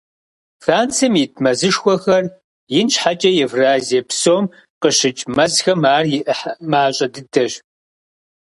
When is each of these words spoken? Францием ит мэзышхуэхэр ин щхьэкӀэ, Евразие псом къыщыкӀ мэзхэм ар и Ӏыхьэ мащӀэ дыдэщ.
Францием 0.63 1.13
ит 1.23 1.33
мэзышхуэхэр 1.43 2.25
ин 2.79 2.87
щхьэкӀэ, 2.93 3.29
Евразие 3.45 4.01
псом 4.09 4.45
къыщыкӀ 4.81 5.23
мэзхэм 5.35 5.81
ар 5.95 6.05
и 6.17 6.19
Ӏыхьэ 6.25 6.51
мащӀэ 6.71 7.07
дыдэщ. 7.13 7.53